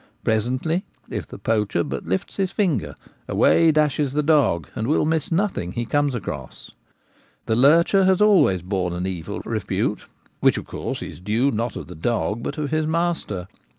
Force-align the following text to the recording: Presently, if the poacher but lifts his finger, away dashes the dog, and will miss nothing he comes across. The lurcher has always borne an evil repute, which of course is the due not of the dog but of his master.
Presently, 0.23 0.83
if 1.11 1.27
the 1.27 1.37
poacher 1.37 1.83
but 1.83 2.07
lifts 2.07 2.37
his 2.37 2.49
finger, 2.51 2.95
away 3.27 3.71
dashes 3.71 4.13
the 4.13 4.23
dog, 4.23 4.67
and 4.73 4.87
will 4.87 5.05
miss 5.05 5.31
nothing 5.31 5.73
he 5.73 5.85
comes 5.85 6.15
across. 6.15 6.71
The 7.45 7.55
lurcher 7.55 8.05
has 8.05 8.19
always 8.19 8.63
borne 8.63 8.93
an 8.93 9.05
evil 9.05 9.41
repute, 9.45 10.05
which 10.39 10.57
of 10.57 10.65
course 10.65 11.03
is 11.03 11.19
the 11.19 11.25
due 11.25 11.51
not 11.51 11.75
of 11.75 11.85
the 11.85 11.93
dog 11.93 12.41
but 12.41 12.57
of 12.57 12.71
his 12.71 12.87
master. 12.87 13.47